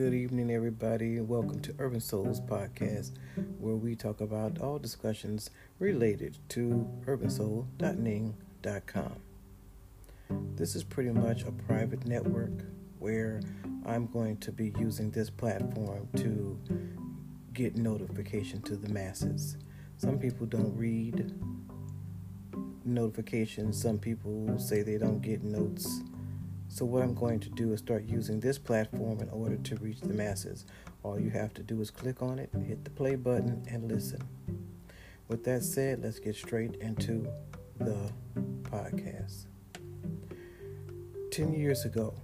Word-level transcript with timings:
Good 0.00 0.14
evening, 0.14 0.50
everybody. 0.50 1.20
Welcome 1.20 1.60
to 1.60 1.74
Urban 1.78 2.00
Souls 2.00 2.40
Podcast, 2.40 3.10
where 3.58 3.74
we 3.74 3.94
talk 3.94 4.22
about 4.22 4.58
all 4.58 4.78
discussions 4.78 5.50
related 5.78 6.38
to 6.48 6.88
urbansoul.ning.com. 7.04 9.16
This 10.56 10.74
is 10.74 10.84
pretty 10.84 11.10
much 11.10 11.42
a 11.42 11.52
private 11.52 12.06
network 12.06 12.64
where 12.98 13.42
I'm 13.84 14.06
going 14.06 14.38
to 14.38 14.50
be 14.50 14.72
using 14.78 15.10
this 15.10 15.28
platform 15.28 16.08
to 16.16 16.58
get 17.52 17.76
notification 17.76 18.62
to 18.62 18.76
the 18.76 18.88
masses. 18.88 19.58
Some 19.98 20.18
people 20.18 20.46
don't 20.46 20.74
read 20.74 21.30
notifications, 22.86 23.78
some 23.78 23.98
people 23.98 24.58
say 24.58 24.80
they 24.80 24.96
don't 24.96 25.20
get 25.20 25.42
notes 25.42 26.00
so, 26.72 26.84
what 26.84 27.02
I'm 27.02 27.14
going 27.14 27.40
to 27.40 27.48
do 27.50 27.72
is 27.72 27.80
start 27.80 28.04
using 28.04 28.38
this 28.38 28.56
platform 28.56 29.18
in 29.20 29.28
order 29.30 29.56
to 29.56 29.76
reach 29.78 30.00
the 30.00 30.14
masses. 30.14 30.66
All 31.02 31.18
you 31.18 31.28
have 31.30 31.52
to 31.54 31.64
do 31.64 31.80
is 31.80 31.90
click 31.90 32.22
on 32.22 32.38
it, 32.38 32.48
hit 32.64 32.84
the 32.84 32.90
play 32.90 33.16
button, 33.16 33.64
and 33.68 33.88
listen. 33.88 34.22
With 35.26 35.42
that 35.44 35.64
said, 35.64 36.04
let's 36.04 36.20
get 36.20 36.36
straight 36.36 36.76
into 36.76 37.26
the 37.80 38.12
podcast. 38.62 39.46
10 41.32 41.52
years 41.54 41.84
ago, 41.84 42.14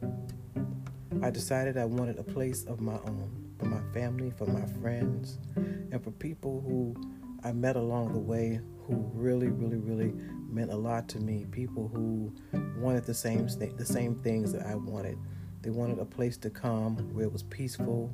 I 1.23 1.31
decided 1.31 1.77
I 1.77 1.85
wanted 1.85 2.21
a 2.21 2.25
place 2.25 2.65
of 2.67 2.81
my 2.81 2.95
own 2.95 3.53
for 3.59 3.65
my 3.67 3.81
family, 3.93 4.31
for 4.31 4.47
my 4.47 4.65
friends, 4.81 5.39
and 5.57 6.03
for 6.05 6.13
people 6.13 6.61
who 6.61 6.95
I 7.43 7.51
met 7.51 7.75
along 7.75 8.13
the 8.13 8.21
way 8.21 8.61
who 8.87 9.11
really, 9.15 9.49
really, 9.49 9.79
really 9.79 10.13
meant 10.49 10.73
a 10.73 10.77
lot 10.77 11.09
to 11.09 11.19
me. 11.21 11.47
People 11.51 11.89
who 11.89 12.33
wanted 12.79 13.05
the 13.05 13.15
same 13.15 13.47
the 13.47 13.85
same 13.85 14.15
things 14.17 14.53
that 14.53 14.67
I 14.67 14.75
wanted. 14.75 15.19
They 15.63 15.71
wanted 15.71 15.99
a 15.99 16.05
place 16.05 16.37
to 16.39 16.51
come 16.51 16.97
where 17.13 17.25
it 17.25 17.33
was 17.33 17.43
peaceful, 17.43 18.13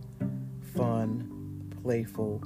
fun, 0.75 1.71
playful, 1.83 2.43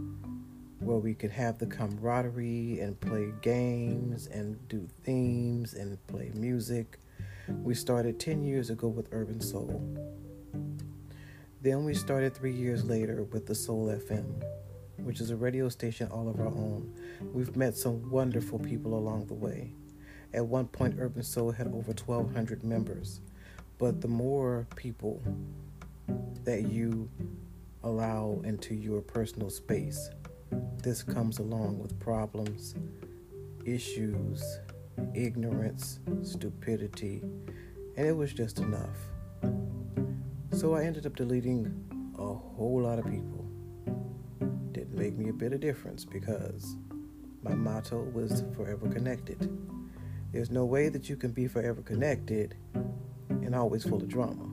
where 0.81 0.99
we 0.99 1.15
could 1.15 1.31
have 1.31 1.59
the 1.59 1.67
camaraderie 1.67 2.81
and 2.81 2.99
play 3.01 3.33
games 3.41 4.27
and 4.27 4.57
do 4.69 4.89
themes 5.05 5.75
and 5.75 6.05
play 6.07 6.33
music. 6.35 6.99
We 7.63 7.75
started 7.75 8.19
10 8.19 8.43
years 8.43 8.71
ago 8.71 8.89
with 8.89 9.09
Urban 9.13 9.41
Soul. 9.41 9.81
Then 11.63 11.85
we 11.85 11.95
started 11.95 12.35
three 12.35 12.53
years 12.53 12.85
later 12.85 13.25
with 13.33 13.47
the 13.47 13.55
Soul 13.55 13.87
FM, 13.87 14.43
which 15.07 15.21
is 15.21 15.31
a 15.31 15.37
radio 15.37 15.69
station 15.69 16.09
all 16.09 16.29
of 16.29 16.41
our 16.41 16.49
own. 16.49 16.93
We've 17.33 17.55
met 17.55 17.77
some 17.77 18.11
wonderful 18.11 18.59
people 18.59 18.99
along 18.99 19.27
the 19.27 19.35
way. 19.35 19.71
At 20.35 20.45
one 20.45 20.67
point, 20.67 20.97
Urban 20.99 21.23
Soul 21.23 21.53
had 21.53 21.69
over 21.69 21.93
1,200 21.93 22.65
members. 22.65 23.21
But 23.79 24.01
the 24.01 24.09
more 24.09 24.67
people 24.75 25.23
that 26.43 26.67
you 26.69 27.09
allow 27.85 28.41
into 28.43 28.75
your 28.75 29.01
personal 29.01 29.49
space, 29.49 30.11
this 30.83 31.05
comes 31.05 31.39
along 31.39 31.79
with 31.79 31.97
problems, 32.01 32.75
issues, 33.65 34.59
ignorance, 35.15 36.01
stupidity, 36.25 37.23
and 37.97 38.09
it 38.09 38.17
was 38.17 38.33
just 38.33 38.59
enough. 38.59 38.99
So 40.51 40.75
I 40.75 40.83
ended 40.83 41.07
up 41.07 41.15
deleting 41.15 42.13
a 42.19 42.35
whole 42.35 42.81
lot 42.83 42.99
of 42.99 43.05
people. 43.05 43.46
Make 44.97 45.19
me 45.19 45.29
a 45.29 45.33
bit 45.35 45.53
of 45.53 45.61
difference 45.61 46.07
because 46.07 46.75
my 47.43 47.55
motto 47.55 48.03
was 48.15 48.43
forever 48.57 48.89
connected. 48.89 49.55
There's 50.33 50.51
no 50.51 50.65
way 50.65 50.89
that 50.89 51.11
you 51.11 51.17
can 51.17 51.33
be 51.33 51.47
forever 51.47 51.83
connected 51.83 52.57
and 53.29 53.55
always 53.55 53.85
full 53.85 53.99
of 53.99 54.09
drama. 54.09 54.49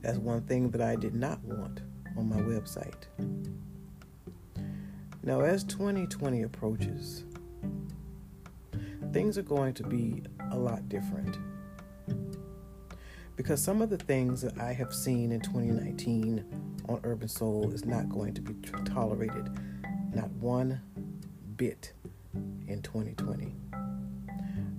That's 0.00 0.16
one 0.16 0.40
thing 0.42 0.70
that 0.70 0.80
I 0.80 0.96
did 0.96 1.14
not 1.14 1.44
want 1.44 1.82
on 2.16 2.30
my 2.30 2.38
website. 2.38 3.04
Now, 5.22 5.42
as 5.42 5.64
2020 5.64 6.42
approaches, 6.42 7.24
things 9.12 9.36
are 9.36 9.42
going 9.42 9.74
to 9.74 9.82
be 9.82 10.22
a 10.50 10.56
lot 10.56 10.88
different. 10.88 11.36
Because 13.36 13.62
some 13.62 13.80
of 13.80 13.90
the 13.90 13.96
things 13.96 14.42
that 14.42 14.58
I 14.60 14.72
have 14.72 14.94
seen 14.94 15.32
in 15.32 15.40
2019 15.40 16.44
on 16.88 17.00
Urban 17.02 17.28
Soul 17.28 17.72
is 17.72 17.84
not 17.84 18.08
going 18.08 18.34
to 18.34 18.40
be 18.40 18.54
tolerated, 18.84 19.48
not 20.14 20.30
one 20.32 20.80
bit 21.56 21.92
in 22.68 22.82
2020. 22.82 23.54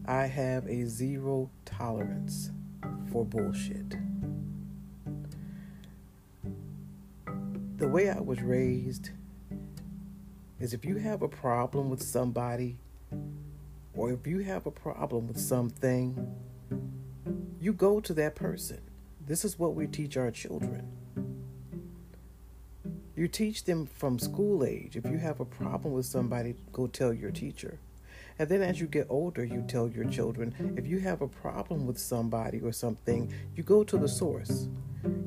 I 0.06 0.26
have 0.26 0.68
a 0.68 0.86
zero 0.86 1.50
tolerance 1.66 2.52
for 3.12 3.26
bullshit. 3.26 3.96
The 7.78 7.88
way 7.88 8.10
I 8.10 8.20
was 8.20 8.42
raised 8.42 9.10
is 10.60 10.74
if 10.74 10.86
you 10.86 10.98
have 10.98 11.22
a 11.22 11.28
problem 11.28 11.90
with 11.90 12.02
somebody 12.02 12.78
or 13.96 14.12
if 14.12 14.28
you 14.28 14.40
have 14.40 14.66
a 14.66 14.72
problem 14.72 15.28
with 15.28 15.40
something, 15.40 16.36
you 17.64 17.72
go 17.72 18.02
to 18.02 18.14
that 18.14 18.36
person. 18.36 18.82
This 19.26 19.46
is 19.46 19.58
what 19.58 19.74
we 19.74 19.88
teach 19.88 20.18
our 20.18 20.32
children. 20.32 20.86
You 23.16 23.30
teach 23.30 23.64
them 23.64 23.86
from 23.86 24.20
school 24.20 24.66
age. 24.66 24.98
If 24.98 25.06
you 25.06 25.18
have 25.18 25.40
a 25.40 25.46
problem 25.46 25.94
with 25.94 26.06
somebody, 26.06 26.56
go 26.74 26.88
tell 26.88 27.14
your 27.14 27.32
teacher. 27.32 27.80
And 28.38 28.50
then 28.50 28.62
as 28.62 28.82
you 28.82 28.88
get 28.88 29.08
older, 29.10 29.46
you 29.46 29.64
tell 29.66 29.88
your 29.88 30.04
children 30.06 30.76
if 30.76 30.86
you 30.86 31.00
have 31.00 31.22
a 31.22 31.28
problem 31.30 31.86
with 31.86 31.98
somebody 31.98 32.60
or 32.60 32.74
something, 32.74 33.34
you 33.56 33.64
go 33.64 33.86
to 33.86 33.98
the 33.98 34.10
source. 34.10 34.68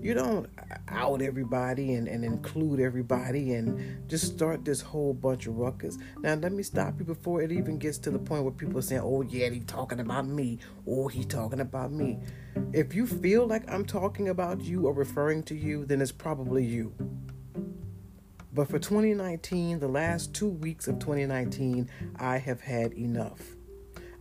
You 0.01 0.15
don't 0.15 0.49
out 0.89 1.21
everybody 1.21 1.95
and, 1.95 2.09
and 2.09 2.25
include 2.25 2.81
everybody 2.81 3.55
and 3.55 4.09
just 4.09 4.35
start 4.35 4.65
this 4.65 4.81
whole 4.81 5.13
bunch 5.13 5.47
of 5.47 5.57
ruckus. 5.57 5.99
Now, 6.23 6.35
let 6.35 6.53
me 6.53 6.63
stop 6.63 6.99
you 6.99 7.05
before 7.05 7.43
it 7.43 7.53
even 7.53 7.79
gets 7.79 7.99
to 7.99 8.11
the 8.11 8.19
point 8.19 8.45
where 8.45 8.53
people 8.53 8.79
are 8.79 8.83
saying, 8.83 9.03
oh, 9.05 9.23
yeah, 9.23 9.49
he's 9.51 9.65
talking 9.65 10.01
about 10.01 10.27
me, 10.27 10.59
oh, 10.87 10.93
or 10.93 11.11
he's 11.11 11.27
talking 11.27 11.61
about 11.61 11.93
me. 11.93 12.21
If 12.73 12.95
you 12.95 13.07
feel 13.07 13.47
like 13.47 13.71
I'm 13.71 13.85
talking 13.85 14.29
about 14.29 14.63
you 14.63 14.87
or 14.87 14.93
referring 14.93 15.43
to 15.45 15.55
you, 15.55 15.85
then 15.85 16.01
it's 16.01 16.13
probably 16.13 16.65
you. 16.65 16.95
But 18.53 18.69
for 18.69 18.79
2019, 18.79 19.81
the 19.81 19.89
last 19.89 20.35
two 20.35 20.49
weeks 20.49 20.89
of 20.89 20.99
2019, 20.99 21.91
I 22.19 22.39
have 22.39 22.63
had 22.63 22.95
enough. 22.95 23.56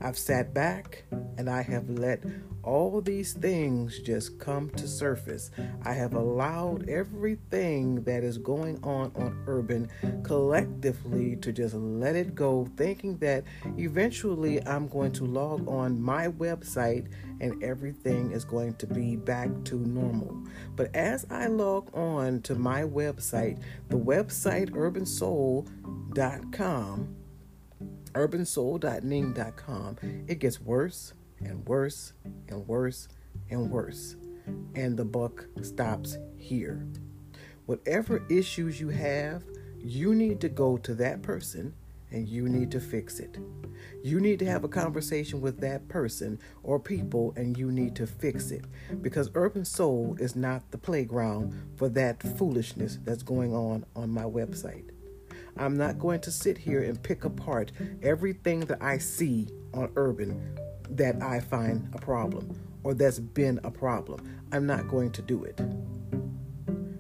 I've 0.02 0.18
sat 0.18 0.54
back 0.54 1.04
and 1.38 1.50
I 1.50 1.62
have 1.62 1.90
let 1.90 2.24
all 2.64 3.00
these 3.00 3.34
things 3.34 4.00
just 4.00 4.40
come 4.40 4.72
to 4.72 4.88
surface. 4.88 5.52
I 5.84 5.94
have 5.94 6.16
allowed 6.16 6.90
everything 6.90 8.04
that 8.04 8.24
is 8.24 8.40
going 8.40 8.84
on 8.84 9.12
on 9.16 9.44
urban 9.48 9.90
collectively 10.24 11.36
to 11.38 11.52
just 11.52 11.76
let 11.76 12.16
it 12.16 12.34
go, 12.34 12.68
thinking 12.76 13.18
that 13.18 13.44
eventually 13.78 14.66
I'm 14.66 14.88
going 14.88 15.12
to 15.14 15.26
log 15.26 15.68
on 15.68 16.02
my 16.02 16.30
website 16.30 17.08
and 17.40 17.64
everything 17.64 18.32
is 18.32 18.46
going 18.46 18.76
to 18.76 18.88
be 18.88 19.16
back 19.16 19.50
to 19.66 19.76
normal. 19.76 20.44
But 20.76 20.96
as 20.96 21.28
I 21.30 21.46
log 21.48 21.96
on 21.96 22.42
to 22.44 22.56
my 22.56 22.84
website, 22.84 23.60
the 23.90 23.98
website 23.98 24.70
urbansoul.com, 24.72 27.15
urbansoul.ning.com, 28.16 29.98
it 30.28 30.40
gets 30.40 30.62
worse 30.62 31.14
and 31.40 31.68
worse 31.68 32.14
and 32.48 32.68
worse 32.68 33.08
and 33.50 33.70
worse. 33.70 34.16
And 34.76 34.98
the 34.98 35.06
buck 35.06 35.46
stops 35.62 36.18
here. 36.38 36.88
Whatever 37.66 38.24
issues 38.30 38.80
you 38.80 38.90
have, 38.90 39.44
you 39.80 40.16
need 40.16 40.40
to 40.42 40.50
go 40.50 40.78
to 40.78 40.94
that 40.96 41.22
person 41.22 41.74
and 42.12 42.28
you 42.30 42.48
need 42.48 42.72
to 42.72 42.80
fix 42.80 43.20
it. 43.20 43.38
You 44.04 44.20
need 44.20 44.40
to 44.40 44.46
have 44.46 44.64
a 44.64 44.70
conversation 44.70 45.42
with 45.42 45.60
that 45.62 45.88
person 45.88 46.40
or 46.64 46.80
people 46.80 47.34
and 47.36 47.58
you 47.58 47.72
need 47.72 47.96
to 47.96 48.08
fix 48.08 48.52
it 48.52 48.66
because 49.02 49.30
Urban 49.36 49.66
Soul 49.66 50.16
is 50.20 50.36
not 50.36 50.72
the 50.72 50.78
playground 50.78 51.54
for 51.76 51.90
that 51.90 52.22
foolishness 52.38 53.00
that's 53.04 53.24
going 53.24 53.54
on 53.54 53.86
on 53.96 54.12
my 54.12 54.24
website. 54.24 54.95
I'm 55.58 55.78
not 55.78 56.00
going 56.00 56.20
to 56.22 56.32
sit 56.32 56.58
here 56.58 56.84
and 56.84 57.02
pick 57.02 57.24
apart 57.24 57.72
everything 58.04 58.62
that 58.62 58.82
I 58.82 58.98
see 58.98 59.48
on 59.74 59.92
Urban 59.96 60.60
that 60.90 61.22
I 61.22 61.40
find 61.40 61.90
a 61.94 61.98
problem 61.98 62.60
or 62.84 62.94
that's 62.94 63.20
been 63.20 63.60
a 63.64 63.72
problem. 63.72 64.42
I'm 64.52 64.66
not 64.66 64.88
going 64.88 65.12
to 65.12 65.22
do 65.22 65.44
it 65.44 65.60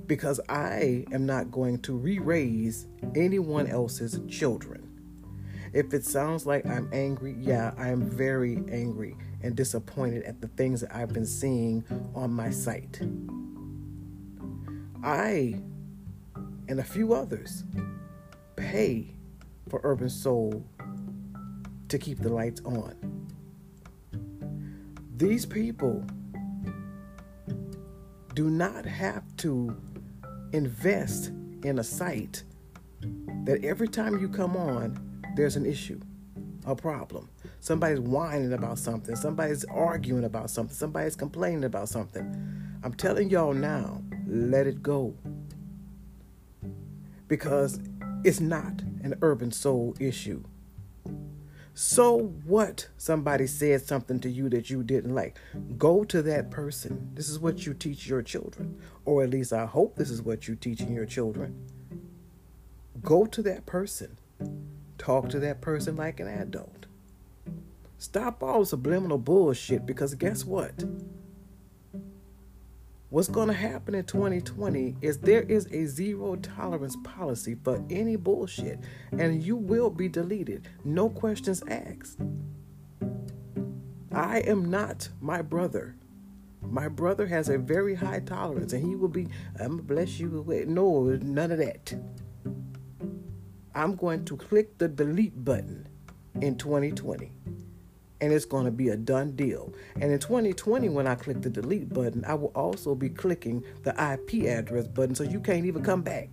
because 0.07 0.39
I 0.49 1.05
am 1.11 1.25
not 1.25 1.51
going 1.51 1.79
to 1.79 1.93
re 1.93 2.19
raise 2.19 2.87
anyone 3.15 3.67
else's 3.67 4.19
children. 4.29 4.81
If 5.73 5.93
it 5.93 6.05
sounds 6.05 6.45
like 6.45 6.65
I'm 6.65 6.89
angry, 6.93 7.35
yeah, 7.37 7.73
I 7.77 7.89
am 7.89 8.01
very 8.01 8.63
angry 8.71 9.15
and 9.43 9.55
disappointed 9.55 10.23
at 10.23 10.39
the 10.39 10.47
things 10.49 10.81
that 10.81 10.95
I've 10.95 11.11
been 11.11 11.25
seeing 11.25 11.83
on 12.15 12.31
my 12.31 12.49
site. 12.49 13.01
I 15.03 15.61
and 16.67 16.79
a 16.79 16.83
few 16.83 17.13
others 17.13 17.63
pay 18.55 19.13
for 19.69 19.81
Urban 19.83 20.09
Soul 20.09 20.65
to 21.87 21.97
keep 21.97 22.19
the 22.19 22.29
lights 22.29 22.61
on. 22.65 22.95
These 25.17 25.45
people 25.45 26.03
do 28.33 28.49
not 28.49 28.85
have 28.85 29.23
to 29.37 29.75
invest 30.51 31.31
in 31.63 31.79
a 31.79 31.83
site 31.83 32.43
that 33.45 33.63
every 33.63 33.87
time 33.87 34.19
you 34.19 34.27
come 34.27 34.57
on, 34.57 35.21
there's 35.35 35.55
an 35.55 35.65
issue, 35.65 35.99
a 36.65 36.75
problem. 36.75 37.29
Somebody's 37.59 37.99
whining 37.99 38.53
about 38.53 38.77
something, 38.77 39.15
somebody's 39.15 39.63
arguing 39.65 40.25
about 40.25 40.49
something, 40.49 40.75
somebody's 40.75 41.15
complaining 41.15 41.63
about 41.63 41.89
something. 41.89 42.23
I'm 42.83 42.93
telling 42.93 43.29
y'all 43.29 43.53
now, 43.53 44.01
let 44.27 44.67
it 44.67 44.83
go. 44.83 45.15
Because 47.27 47.79
it's 48.25 48.39
not 48.39 48.81
an 49.03 49.13
urban 49.21 49.51
soul 49.51 49.95
issue. 49.99 50.43
So 51.75 52.17
what? 52.45 52.87
Somebody 52.97 53.45
said 53.45 53.85
something 53.85 54.19
to 54.21 54.29
you 54.31 54.49
that 54.49 54.71
you 54.71 54.81
didn't 54.81 55.13
like. 55.13 55.37
Go 55.77 56.03
to 56.05 56.23
that 56.23 56.49
person. 56.49 57.11
This 57.13 57.29
is 57.29 57.37
what 57.37 57.67
you 57.67 57.75
teach 57.75 58.07
your 58.07 58.23
children, 58.23 58.81
or 59.05 59.23
at 59.23 59.29
least 59.29 59.53
I 59.53 59.67
hope 59.67 59.95
this 59.95 60.09
is 60.09 60.23
what 60.23 60.47
you're 60.47 60.57
teaching 60.57 60.91
your 60.91 61.05
children. 61.05 61.69
Go 63.03 63.27
to 63.27 63.43
that 63.43 63.67
person. 63.67 64.17
Talk 64.97 65.29
to 65.29 65.39
that 65.41 65.61
person 65.61 65.95
like 65.95 66.19
an 66.19 66.27
adult. 66.27 66.87
Stop 67.99 68.41
all 68.41 68.65
subliminal 68.65 69.19
bullshit 69.19 69.85
because 69.85 70.15
guess 70.15 70.43
what? 70.43 70.83
What's 73.09 73.27
going 73.27 73.49
to 73.49 73.53
happen 73.53 73.93
in 73.93 74.03
2020 74.03 74.95
is 74.99 75.19
there 75.19 75.43
is 75.43 75.67
a 75.67 75.85
zero 75.85 76.35
tolerance 76.37 76.97
policy 77.03 77.55
for 77.63 77.83
any 77.89 78.15
bullshit, 78.15 78.79
and 79.11 79.43
you 79.43 79.55
will 79.55 79.91
be 79.91 80.09
deleted. 80.09 80.67
No 80.83 81.09
questions 81.09 81.61
asked. 81.69 82.19
I 84.11 84.39
am 84.39 84.71
not 84.71 85.09
my 85.21 85.43
brother. 85.43 85.95
My 86.63 86.87
brother 86.87 87.27
has 87.27 87.47
a 87.47 87.59
very 87.59 87.93
high 87.93 88.21
tolerance, 88.21 88.73
and 88.73 88.83
he 88.83 88.95
will 88.95 89.07
be, 89.07 89.27
I'm 89.59 89.77
gonna 89.77 89.83
bless 89.83 90.19
you. 90.19 90.41
with. 90.41 90.67
No, 90.67 91.03
none 91.03 91.51
of 91.51 91.59
that. 91.59 91.93
I'm 93.75 93.95
going 93.95 94.25
to 94.25 94.35
click 94.35 94.79
the 94.79 94.87
delete 94.87 95.45
button 95.45 95.87
in 96.41 96.57
2020 96.57 97.31
and 98.21 98.31
it's 98.31 98.45
going 98.45 98.65
to 98.65 98.71
be 98.71 98.89
a 98.89 98.97
done 98.97 99.35
deal. 99.35 99.73
And 99.99 100.11
in 100.11 100.19
2020, 100.19 100.89
when 100.89 101.07
I 101.07 101.15
click 101.15 101.41
the 101.41 101.49
delete 101.49 101.89
button, 101.89 102.23
I 102.25 102.33
will 102.35 102.51
also 102.55 102.95
be 102.95 103.09
clicking 103.09 103.63
the 103.83 103.91
IP 103.91 104.45
address 104.45 104.87
button 104.87 105.15
so 105.15 105.23
you 105.23 105.39
can't 105.39 105.65
even 105.65 105.83
come 105.83 106.01
back. 106.01 106.29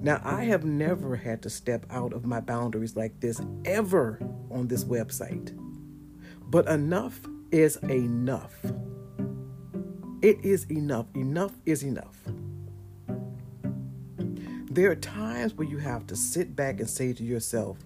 Now, 0.00 0.20
I 0.24 0.44
have 0.44 0.64
never 0.64 1.14
had 1.14 1.42
to 1.42 1.50
step 1.50 1.86
out 1.90 2.12
of 2.12 2.26
my 2.26 2.40
boundaries 2.40 2.96
like 2.96 3.20
this 3.20 3.40
ever 3.64 4.18
on 4.50 4.66
this 4.66 4.84
website. 4.84 5.56
But 6.50 6.66
enough 6.66 7.20
is 7.52 7.76
enough. 7.84 8.54
It 10.20 10.44
is 10.44 10.68
enough. 10.70 11.06
Enough 11.14 11.52
is 11.66 11.84
enough. 11.84 12.16
There 14.70 14.90
are 14.90 14.96
times 14.96 15.54
where 15.54 15.68
you 15.68 15.78
have 15.78 16.06
to 16.08 16.16
sit 16.16 16.56
back 16.56 16.80
and 16.80 16.88
say 16.88 17.12
to 17.12 17.22
yourself, 17.22 17.78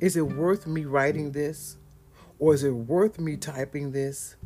is 0.00 0.16
it 0.16 0.22
worth 0.22 0.66
me 0.66 0.84
writing 0.84 1.32
this? 1.32 1.76
Or 2.38 2.52
is 2.52 2.64
it 2.64 2.70
worth 2.70 3.18
me 3.18 3.36
typing 3.36 3.92
this? 3.92 4.36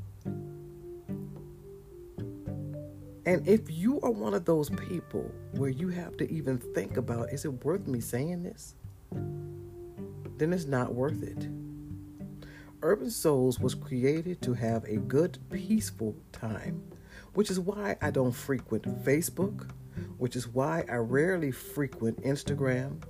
And 3.27 3.47
if 3.47 3.71
you 3.71 4.01
are 4.01 4.11
one 4.11 4.35
of 4.35 4.45
those 4.45 4.71
people 4.71 5.31
where 5.53 5.71
you 5.71 5.89
have 5.89 6.17
to 6.19 6.31
even 6.31 6.59
think 6.59 6.97
about, 6.97 7.33
is 7.33 7.45
it 7.45 7.65
worth 7.65 7.87
me 7.87 8.01
saying 8.01 8.43
this? 8.43 8.75
Then 10.39 10.53
it's 10.53 10.67
not 10.67 10.95
worth 10.95 11.23
it. 11.23 11.49
Urban 12.83 13.11
Souls 13.11 13.61
was 13.61 13.75
created 13.75 14.41
to 14.43 14.55
have 14.55 14.85
a 14.85 14.97
good, 14.97 15.39
peaceful 15.51 16.17
time, 16.33 16.83
which 17.35 17.51
is 17.51 17.61
why 17.61 17.97
I 18.01 18.11
don't 18.11 18.33
frequent 18.33 18.85
Facebook, 19.05 19.71
which 20.17 20.35
is 20.35 20.49
why 20.49 20.85
I 20.91 20.97
rarely 20.97 21.51
frequent 21.51 22.23
Instagram, 22.23 23.03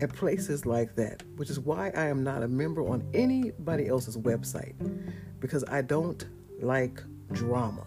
at 0.00 0.12
places 0.12 0.66
like 0.66 0.94
that, 0.96 1.22
which 1.36 1.50
is 1.50 1.60
why 1.60 1.90
I 1.96 2.06
am 2.06 2.22
not 2.22 2.42
a 2.42 2.48
member 2.48 2.86
on 2.86 3.08
anybody 3.14 3.88
else's 3.88 4.16
website 4.16 4.74
because 5.40 5.64
I 5.64 5.82
don't 5.82 6.24
like 6.60 7.02
drama. 7.32 7.86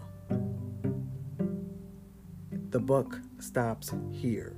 The 2.70 2.80
buck 2.80 3.18
stops 3.38 3.92
here. 4.10 4.56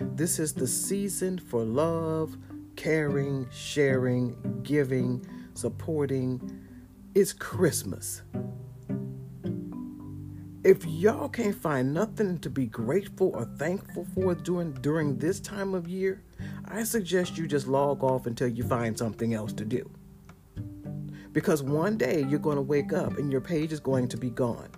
This 0.00 0.38
is 0.38 0.52
the 0.52 0.66
season 0.66 1.38
for 1.38 1.64
love, 1.64 2.36
caring, 2.76 3.48
sharing, 3.50 4.60
giving, 4.62 5.24
supporting. 5.54 6.40
It's 7.14 7.32
Christmas. 7.32 8.22
If 10.64 10.86
y'all 10.86 11.28
can't 11.28 11.56
find 11.56 11.92
nothing 11.92 12.38
to 12.38 12.48
be 12.48 12.66
grateful 12.66 13.32
or 13.34 13.44
thankful 13.44 14.06
for 14.14 14.34
during 14.34 14.74
during 14.74 15.18
this 15.18 15.40
time 15.40 15.74
of 15.74 15.88
year, 15.88 16.22
I 16.74 16.84
suggest 16.84 17.36
you 17.36 17.46
just 17.46 17.66
log 17.68 18.02
off 18.02 18.24
until 18.24 18.48
you 18.48 18.64
find 18.64 18.96
something 18.96 19.34
else 19.34 19.52
to 19.52 19.64
do. 19.66 19.90
Because 21.32 21.62
one 21.62 21.98
day 21.98 22.24
you're 22.26 22.38
going 22.38 22.56
to 22.56 22.62
wake 22.62 22.94
up 22.94 23.18
and 23.18 23.30
your 23.30 23.42
page 23.42 23.72
is 23.72 23.80
going 23.80 24.08
to 24.08 24.16
be 24.16 24.30
gone. 24.30 24.70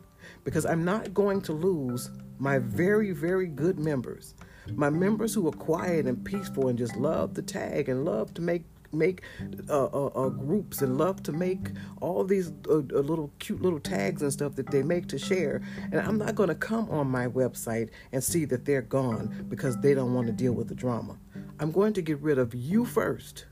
Because 0.43 0.67
I'm 0.67 0.85
not 0.85 1.15
going 1.15 1.41
to 1.43 1.53
lose 1.53 2.11
my 2.39 2.59
very, 2.59 3.13
very 3.13 3.47
good 3.47 3.79
members. 3.79 4.35
My 4.75 4.91
members 4.91 5.35
who 5.35 5.47
are 5.47 5.53
quiet 5.53 6.07
and 6.07 6.25
peaceful 6.25 6.67
and 6.67 6.77
just 6.77 6.97
love 6.97 7.35
to 7.35 7.43
tag 7.43 7.89
and 7.89 8.05
love 8.05 8.35
to 8.35 8.43
make 8.43 8.65
make 8.93 9.23
uh, 9.69 9.87
uh, 9.87 10.07
uh, 10.07 10.29
groups 10.29 10.81
and 10.81 10.97
love 10.97 11.21
to 11.25 11.33
make 11.33 11.71
all 12.01 12.23
these 12.23 12.53
uh, 12.69 12.75
uh, 12.77 13.01
little 13.01 13.31
cute 13.41 13.61
little 13.61 13.81
tags 13.81 14.23
and 14.23 14.33
stuff 14.33 14.55
that 14.55 14.71
they 14.71 14.83
make 14.83 15.09
to 15.09 15.19
share. 15.19 15.63
And 15.91 16.01
I'm 16.01 16.19
not 16.19 16.35
going 16.35 16.49
to 16.49 16.55
come 16.55 16.89
on 16.91 17.09
my 17.09 17.27
website 17.27 17.91
and 18.13 18.23
see 18.23 18.45
that 18.47 18.65
they're 18.65 18.83
gone 18.83 19.47
because 19.49 19.77
they 19.79 19.95
don't 19.95 20.15
want 20.15 20.29
to 20.29 20.33
deal 20.33 20.53
with 20.53 20.69
the 20.69 20.75
drama. 20.77 21.19
I'm 21.61 21.71
going 21.71 21.93
to 21.93 22.03
get 22.03 22.21
rid 22.21 22.39
of 22.39 22.53
you 22.55 22.85
first 22.85 23.47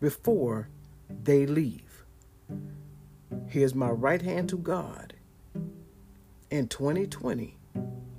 before 0.00 0.68
they 1.22 1.46
leave. 1.46 2.04
Here's 3.48 3.74
my 3.74 3.88
right 3.88 4.20
hand 4.20 4.50
to 4.50 4.58
God. 4.58 5.14
In 6.50 6.68
2020, 6.68 7.56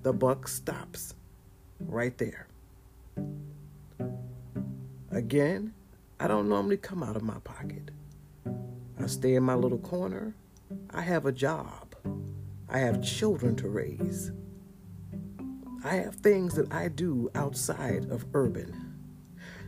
the 0.02 0.14
buck 0.14 0.48
stops 0.48 1.14
right 1.80 2.18
there. 2.18 2.48
Again, 5.12 5.74
I 6.20 6.28
don't 6.28 6.50
normally 6.50 6.78
come 6.78 7.04
out 7.04 7.16
of 7.16 7.22
my 7.22 7.38
pocket. 7.44 7.92
I 9.00 9.06
stay 9.06 9.36
in 9.36 9.44
my 9.44 9.56
little 9.56 9.78
corner. 9.78 10.34
I 10.90 11.02
have 11.02 11.26
a 11.28 11.32
job. 11.32 11.96
I 12.68 12.80
have 12.80 13.04
children 13.04 13.56
to 13.58 13.70
raise. 13.70 14.32
I 15.86 15.98
have 15.98 16.16
things 16.16 16.56
that 16.56 16.74
I 16.74 16.88
do 16.88 17.30
outside 17.36 18.10
of 18.10 18.26
urban. 18.34 18.96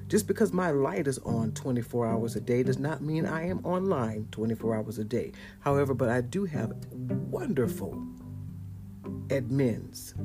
Just 0.07 0.25
because 0.25 0.51
my 0.51 0.71
light 0.71 1.05
is 1.05 1.19
on 1.19 1.51
24 1.51 2.07
hours 2.07 2.35
a 2.35 2.41
day 2.41 2.63
does 2.63 2.79
not 2.79 3.03
mean 3.03 3.27
I 3.27 3.47
am 3.47 3.63
online 3.63 4.27
24 4.31 4.77
hours 4.77 4.97
a 4.97 5.03
day. 5.03 5.33
However, 5.59 5.93
but 5.93 6.09
I 6.09 6.21
do 6.21 6.45
have 6.45 6.73
wonderful 7.29 8.03
admins 9.27 10.15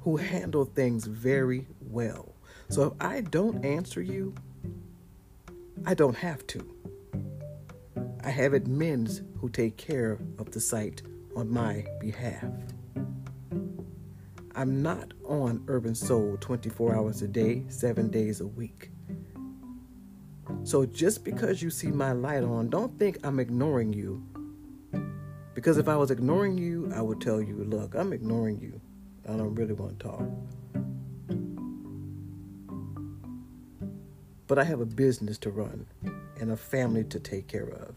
who 0.00 0.16
handle 0.16 0.64
things 0.64 1.06
very 1.06 1.68
well. 1.80 2.34
So 2.68 2.82
if 2.82 2.92
I 3.00 3.20
don't 3.20 3.64
answer 3.64 4.02
you, 4.02 4.34
I 5.84 5.94
don't 5.94 6.16
have 6.16 6.44
to. 6.48 6.74
I 8.24 8.30
have 8.30 8.52
admins 8.52 9.24
who 9.38 9.48
take 9.50 9.76
care 9.76 10.18
of 10.40 10.50
the 10.50 10.60
site 10.60 11.02
on 11.36 11.48
my 11.48 11.86
behalf. 12.00 12.42
I'm 14.56 14.82
not 14.82 15.12
on 15.26 15.62
Urban 15.68 15.94
Soul 15.94 16.38
24 16.40 16.96
hours 16.96 17.20
a 17.20 17.28
day, 17.28 17.64
seven 17.68 18.10
days 18.10 18.40
a 18.40 18.46
week. 18.46 18.90
So 20.64 20.86
just 20.86 21.24
because 21.24 21.60
you 21.60 21.68
see 21.68 21.88
my 21.88 22.12
light 22.12 22.42
on, 22.42 22.70
don't 22.70 22.98
think 22.98 23.18
I'm 23.22 23.38
ignoring 23.38 23.92
you. 23.92 24.26
Because 25.52 25.76
if 25.76 25.88
I 25.88 25.96
was 25.96 26.10
ignoring 26.10 26.56
you, 26.56 26.90
I 26.94 27.02
would 27.02 27.20
tell 27.20 27.42
you, 27.42 27.64
look, 27.64 27.94
I'm 27.94 28.14
ignoring 28.14 28.58
you. 28.58 28.80
I 29.28 29.36
don't 29.36 29.54
really 29.54 29.74
want 29.74 30.00
to 30.00 30.06
talk. 30.06 30.22
But 34.46 34.58
I 34.58 34.64
have 34.64 34.80
a 34.80 34.86
business 34.86 35.36
to 35.38 35.50
run 35.50 35.86
and 36.40 36.50
a 36.50 36.56
family 36.56 37.04
to 37.04 37.20
take 37.20 37.46
care 37.46 37.68
of. 37.68 37.94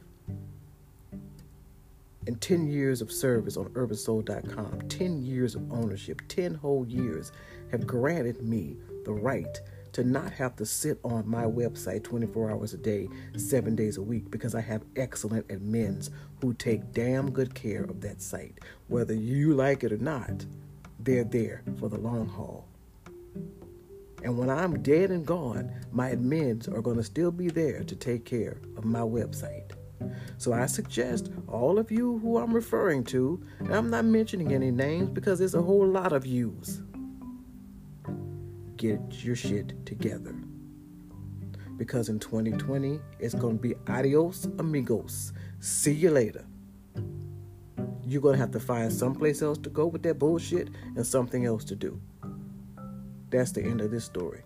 And 2.29 2.39
10 2.39 2.67
years 2.67 3.01
of 3.01 3.11
service 3.11 3.57
on 3.57 3.69
urbansoul.com, 3.69 4.87
10 4.87 5.23
years 5.23 5.55
of 5.55 5.73
ownership, 5.73 6.21
10 6.27 6.53
whole 6.53 6.85
years 6.87 7.31
have 7.71 7.87
granted 7.87 8.43
me 8.43 8.77
the 9.03 9.11
right 9.11 9.59
to 9.93 10.03
not 10.03 10.31
have 10.33 10.55
to 10.57 10.63
sit 10.63 10.99
on 11.03 11.27
my 11.27 11.45
website 11.45 12.03
24 12.03 12.51
hours 12.51 12.75
a 12.75 12.77
day, 12.77 13.09
seven 13.35 13.75
days 13.75 13.97
a 13.97 14.01
week, 14.03 14.29
because 14.29 14.53
I 14.53 14.61
have 14.61 14.83
excellent 14.95 15.47
admins 15.47 16.11
who 16.39 16.53
take 16.53 16.93
damn 16.93 17.31
good 17.31 17.55
care 17.55 17.85
of 17.85 17.99
that 18.01 18.21
site. 18.21 18.59
Whether 18.89 19.15
you 19.15 19.55
like 19.55 19.83
it 19.83 19.91
or 19.91 19.97
not, 19.97 20.45
they're 20.99 21.23
there 21.23 21.63
for 21.79 21.89
the 21.89 21.97
long 21.97 22.27
haul. 22.27 22.67
And 24.23 24.37
when 24.37 24.51
I'm 24.51 24.83
dead 24.83 25.09
and 25.09 25.25
gone, 25.25 25.71
my 25.91 26.11
admins 26.11 26.71
are 26.71 26.83
going 26.83 26.97
to 26.97 27.03
still 27.03 27.31
be 27.31 27.47
there 27.47 27.83
to 27.83 27.95
take 27.95 28.23
care 28.23 28.61
of 28.77 28.85
my 28.85 28.99
website. 28.99 29.71
So 30.37 30.53
I 30.53 30.65
suggest 30.65 31.31
all 31.47 31.77
of 31.77 31.91
you 31.91 32.19
who 32.19 32.37
I'm 32.37 32.53
referring 32.53 33.03
to, 33.05 33.43
and 33.59 33.73
I'm 33.73 33.89
not 33.89 34.05
mentioning 34.05 34.53
any 34.53 34.71
names 34.71 35.09
because 35.09 35.39
there's 35.39 35.55
a 35.55 35.61
whole 35.61 35.85
lot 35.85 36.13
of 36.13 36.25
yous, 36.25 36.81
get 38.77 38.99
your 39.23 39.35
shit 39.35 39.85
together. 39.85 40.35
Because 41.77 42.09
in 42.09 42.19
2020, 42.19 42.99
it's 43.19 43.33
going 43.33 43.57
to 43.57 43.61
be 43.61 43.75
adios, 43.87 44.45
amigos. 44.57 45.33
See 45.59 45.93
you 45.93 46.11
later. 46.11 46.45
You're 48.03 48.21
going 48.21 48.33
to 48.33 48.39
have 48.39 48.51
to 48.51 48.59
find 48.59 48.91
someplace 48.91 49.41
else 49.41 49.57
to 49.59 49.69
go 49.69 49.85
with 49.85 50.03
that 50.03 50.19
bullshit 50.19 50.69
and 50.95 51.05
something 51.05 51.45
else 51.45 51.63
to 51.65 51.75
do. 51.75 52.01
That's 53.29 53.51
the 53.51 53.61
end 53.61 53.81
of 53.81 53.91
this 53.91 54.03
story. 54.03 54.41